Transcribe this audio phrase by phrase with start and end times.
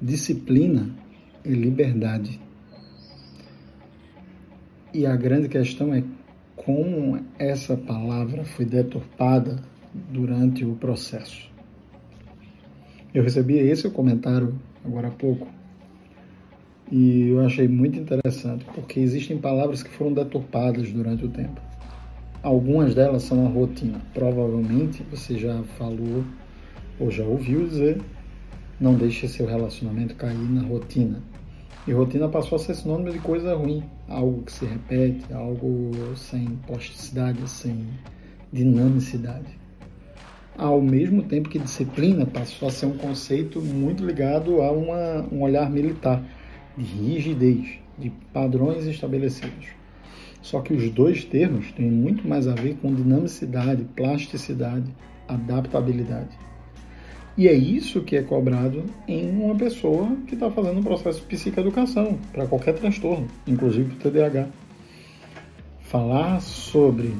[0.00, 0.90] Disciplina
[1.44, 2.38] e liberdade.
[4.92, 6.02] E a grande questão é
[6.54, 9.62] como essa palavra foi deturpada
[9.94, 11.50] durante o processo.
[13.14, 15.48] Eu recebi esse comentário agora há pouco
[16.92, 21.60] e eu achei muito interessante, porque existem palavras que foram deturpadas durante o tempo.
[22.42, 24.00] Algumas delas são a rotina.
[24.12, 26.22] Provavelmente você já falou
[27.00, 28.00] ou já ouviu dizer
[28.80, 31.22] não deixe seu relacionamento cair na rotina.
[31.86, 36.46] E rotina passou a ser sinônimo de coisa ruim, algo que se repete, algo sem
[36.66, 37.86] plasticidade, sem
[38.52, 39.56] dinamicidade.
[40.58, 45.42] Ao mesmo tempo que disciplina passou a ser um conceito muito ligado a uma, um
[45.42, 46.24] olhar militar,
[46.76, 49.66] de rigidez, de padrões estabelecidos.
[50.42, 54.94] Só que os dois termos têm muito mais a ver com dinamicidade, plasticidade,
[55.28, 56.36] adaptabilidade.
[57.38, 61.26] E é isso que é cobrado em uma pessoa que está fazendo um processo de
[61.26, 64.48] psicoeducação para qualquer transtorno, inclusive para o TDAH.
[65.80, 67.14] Falar sobre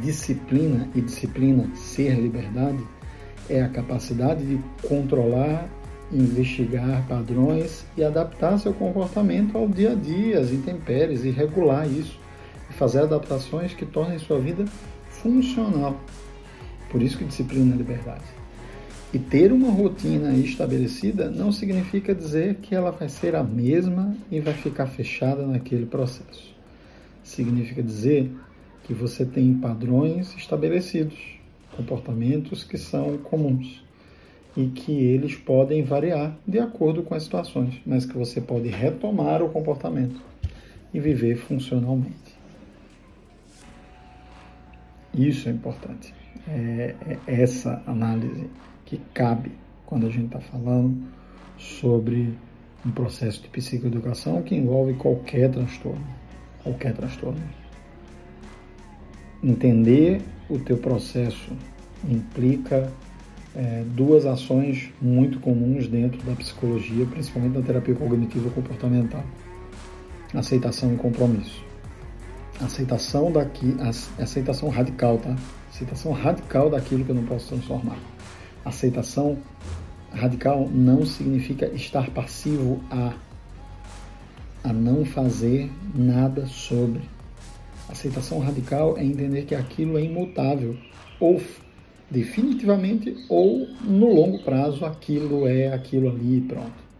[0.00, 2.78] disciplina e disciplina ser liberdade
[3.48, 5.68] é a capacidade de controlar,
[6.12, 12.16] investigar padrões e adaptar seu comportamento ao dia a dia, às intempéries e regular isso
[12.70, 14.64] e fazer adaptações que tornem sua vida
[15.08, 15.98] funcional.
[16.88, 18.39] Por isso que disciplina é liberdade.
[19.12, 24.38] E ter uma rotina estabelecida não significa dizer que ela vai ser a mesma e
[24.38, 26.54] vai ficar fechada naquele processo.
[27.24, 28.30] Significa dizer
[28.84, 31.18] que você tem padrões estabelecidos,
[31.76, 33.82] comportamentos que são comuns
[34.56, 39.42] e que eles podem variar de acordo com as situações, mas que você pode retomar
[39.42, 40.20] o comportamento
[40.94, 42.38] e viver funcionalmente.
[45.12, 46.14] Isso é importante.
[46.48, 48.48] É, é essa análise
[48.90, 49.52] que cabe
[49.86, 51.00] quando a gente está falando
[51.56, 52.36] sobre
[52.84, 56.04] um processo de psicoeducação que envolve qualquer transtorno,
[56.64, 57.40] qualquer transtorno.
[59.42, 61.52] Entender o teu processo
[62.08, 62.92] implica
[63.54, 69.24] é, duas ações muito comuns dentro da psicologia, principalmente na terapia cognitivo comportamental:
[70.34, 71.64] aceitação e compromisso.
[72.60, 73.74] Aceitação daqui,
[74.18, 75.34] aceitação radical, tá?
[75.70, 77.96] Aceitação radical daquilo que eu não posso transformar
[78.64, 79.38] Aceitação
[80.12, 83.14] radical não significa estar passivo a,
[84.64, 87.02] a não fazer nada sobre.
[87.88, 90.76] Aceitação radical é entender que aquilo é imutável,
[91.18, 91.40] ou
[92.10, 96.90] definitivamente, ou no longo prazo aquilo é aquilo ali e pronto.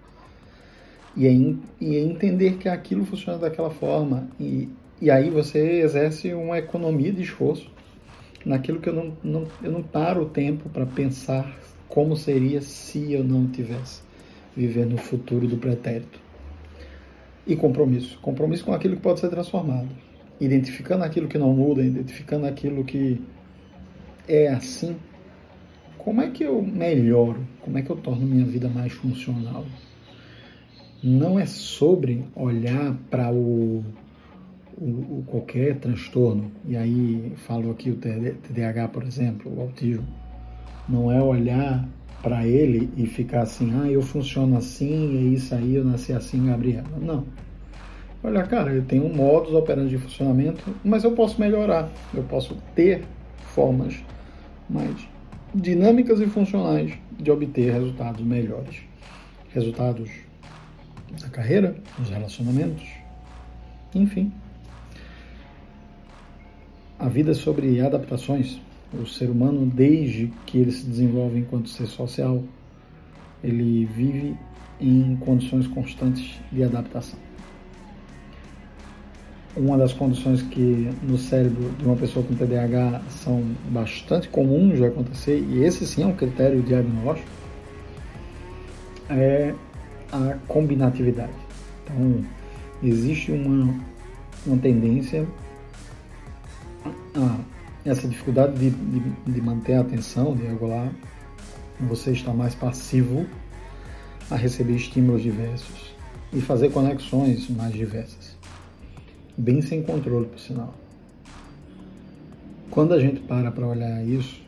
[1.16, 4.28] E é, e é entender que aquilo funciona daquela forma.
[4.38, 4.68] E,
[5.00, 7.70] e aí você exerce uma economia de esforço
[8.44, 11.56] naquilo que eu não, não, eu não paro o tempo para pensar
[11.88, 14.02] como seria se eu não tivesse
[14.56, 16.18] vivendo o futuro do pretérito.
[17.46, 18.18] E compromisso.
[18.20, 19.88] Compromisso com aquilo que pode ser transformado.
[20.40, 23.20] Identificando aquilo que não muda, identificando aquilo que
[24.28, 24.96] é assim.
[25.98, 27.46] Como é que eu melhoro?
[27.60, 29.66] Como é que eu torno minha vida mais funcional?
[31.02, 33.84] Não é sobre olhar para o
[34.80, 40.06] o, qualquer transtorno, e aí falo aqui o TDAH, por exemplo, o autismo,
[40.88, 41.86] não é olhar
[42.22, 46.46] para ele e ficar assim, ah, eu funciono assim, é isso aí, eu nasci assim,
[46.46, 46.88] Gabriela.
[47.00, 47.24] Não.
[48.22, 52.56] Olha, cara, eu tenho um modus operandi de funcionamento, mas eu posso melhorar, eu posso
[52.74, 53.04] ter
[53.54, 53.96] formas
[54.68, 55.08] mais
[55.54, 58.82] dinâmicas e funcionais de obter resultados melhores.
[59.52, 60.10] Resultados
[61.20, 62.86] na carreira, nos relacionamentos,
[63.94, 64.32] enfim.
[67.00, 68.60] A vida é sobre adaptações.
[68.92, 72.44] O ser humano, desde que ele se desenvolve enquanto ser social,
[73.42, 74.36] ele vive
[74.78, 77.18] em condições constantes de adaptação.
[79.56, 84.84] Uma das condições que no cérebro de uma pessoa com TDAH são bastante comuns de
[84.84, 87.30] acontecer, e esse sim é um critério diagnóstico,
[89.08, 89.54] é
[90.12, 91.32] a combinatividade.
[91.82, 92.22] Então,
[92.82, 93.74] existe uma,
[94.46, 95.26] uma tendência
[97.16, 97.38] ah,
[97.84, 99.00] essa dificuldade de, de,
[99.32, 100.92] de, manter a atenção, de regular,
[101.80, 103.26] você está mais passivo
[104.30, 105.94] a receber estímulos diversos
[106.32, 108.36] e fazer conexões mais diversas.
[109.36, 110.74] Bem sem controle, por sinal.
[112.70, 114.40] Quando a gente para para olhar isso,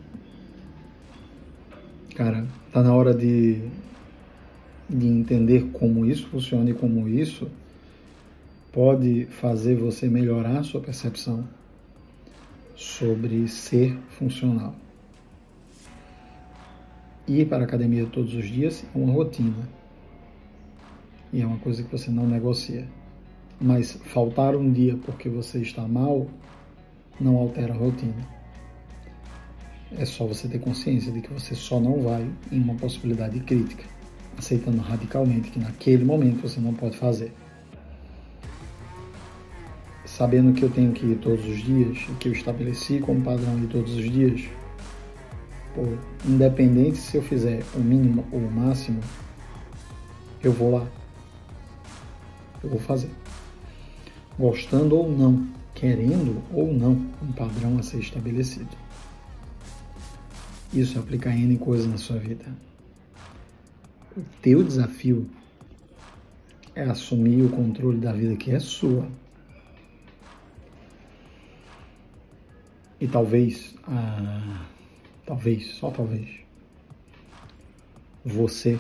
[2.14, 3.60] cara, tá na hora de,
[4.88, 7.50] de entender como isso funciona e como isso
[8.70, 11.48] pode fazer você melhorar a sua percepção
[12.82, 14.74] sobre ser funcional.
[17.28, 19.68] Ir para a academia todos os dias é uma rotina
[21.32, 22.86] e é uma coisa que você não negocia.
[23.60, 26.26] Mas faltar um dia porque você está mal
[27.20, 28.28] não altera a rotina.
[29.92, 33.84] É só você ter consciência de que você só não vai em uma possibilidade crítica,
[34.36, 37.32] aceitando radicalmente que naquele momento você não pode fazer.
[40.22, 43.58] Sabendo que eu tenho que ir todos os dias e que eu estabeleci como padrão
[43.58, 44.42] ir todos os dias,
[45.74, 45.82] pô,
[46.24, 49.00] independente se eu fizer o mínimo ou o máximo,
[50.40, 50.86] eu vou lá.
[52.62, 53.10] Eu vou fazer.
[54.38, 58.70] Gostando ou não, querendo ou não, um padrão a ser estabelecido.
[60.72, 62.44] Isso aplica N coisas na sua vida.
[64.16, 65.28] O teu desafio
[66.76, 69.08] é assumir o controle da vida que é sua.
[73.02, 74.64] E talvez, ah,
[75.26, 76.28] talvez, só talvez,
[78.24, 78.78] você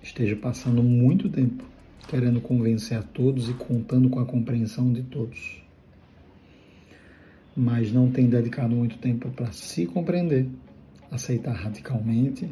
[0.00, 1.64] esteja passando muito tempo
[2.06, 5.60] querendo convencer a todos e contando com a compreensão de todos.
[7.56, 10.48] Mas não tem dedicado muito tempo para se compreender
[11.10, 12.48] aceitar radicalmente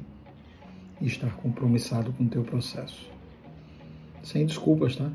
[1.00, 3.08] e estar compromissado com o teu processo.
[4.24, 5.12] Sem desculpas, tá?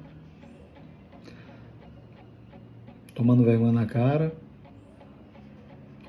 [3.14, 4.34] Tomando vergonha na cara,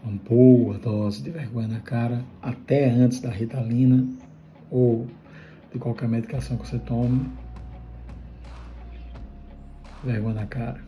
[0.04, 4.06] uma boa dose de vergonha na cara, até antes da ritalina
[4.70, 5.06] ou
[5.72, 7.26] de qualquer medicação que você tome.
[10.04, 10.80] Vergonha na cara.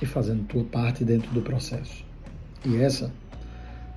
[0.00, 2.04] E fazendo tua parte dentro do processo.
[2.64, 3.12] E essa,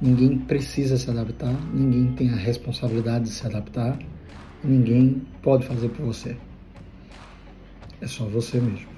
[0.01, 3.99] ninguém precisa se adaptar, ninguém tem a responsabilidade de se adaptar,
[4.63, 6.35] ninguém pode fazer por você.
[8.01, 8.96] É só você mesmo.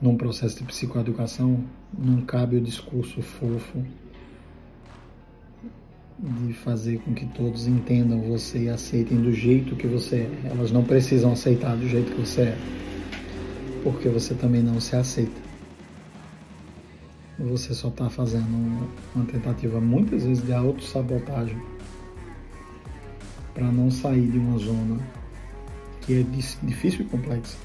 [0.00, 1.62] Num processo de psicoeducação,
[1.96, 3.84] não cabe o discurso fofo
[6.18, 10.50] de fazer com que todos entendam você e aceitem do jeito que você é.
[10.50, 12.58] Elas não precisam aceitar do jeito que você é
[13.82, 15.40] porque você também não se aceita.
[17.38, 18.46] Você só está fazendo
[19.14, 21.58] uma tentativa muitas vezes de autossabotagem
[23.54, 25.00] para não sair de uma zona
[26.02, 26.22] que é
[26.62, 27.56] difícil e complexa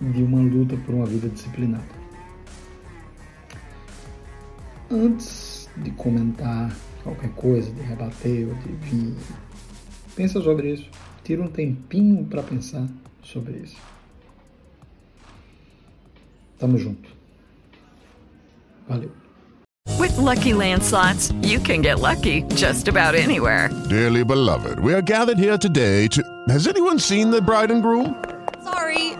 [0.00, 1.98] de uma luta por uma vida disciplinada.
[4.90, 9.14] Antes de comentar qualquer coisa, de rebater ou de vir,
[10.16, 10.88] pensa sobre isso.
[11.24, 12.86] Tira um tempinho para pensar
[13.22, 13.76] sobre isso.
[16.58, 17.08] Tamo junto.
[18.88, 19.10] Valeu.
[19.98, 23.68] With lucky landslots, you can get lucky just about anywhere.
[23.88, 26.22] Dearly beloved, we are gathered here today to.
[26.48, 28.14] Has anyone seen the bride and groom?